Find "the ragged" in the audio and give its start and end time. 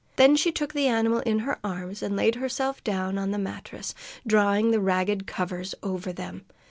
4.71-5.27